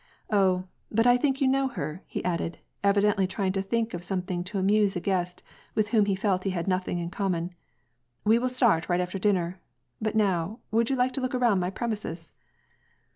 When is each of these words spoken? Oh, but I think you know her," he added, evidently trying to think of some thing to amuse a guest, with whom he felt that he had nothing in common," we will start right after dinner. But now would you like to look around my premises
Oh, 0.31 0.67
but 0.89 1.05
I 1.05 1.15
think 1.15 1.41
you 1.41 1.47
know 1.47 1.67
her," 1.67 2.01
he 2.07 2.25
added, 2.25 2.57
evidently 2.83 3.27
trying 3.27 3.51
to 3.51 3.61
think 3.61 3.93
of 3.93 4.03
some 4.03 4.23
thing 4.23 4.43
to 4.45 4.57
amuse 4.57 4.95
a 4.95 4.99
guest, 4.99 5.43
with 5.75 5.89
whom 5.89 6.05
he 6.05 6.15
felt 6.15 6.41
that 6.41 6.49
he 6.49 6.55
had 6.55 6.67
nothing 6.67 6.97
in 6.97 7.11
common," 7.11 7.53
we 8.25 8.39
will 8.39 8.49
start 8.49 8.89
right 8.89 8.99
after 8.99 9.19
dinner. 9.19 9.61
But 10.01 10.15
now 10.15 10.57
would 10.71 10.89
you 10.89 10.95
like 10.95 11.13
to 11.13 11.21
look 11.21 11.35
around 11.35 11.59
my 11.59 11.69
premises 11.69 12.31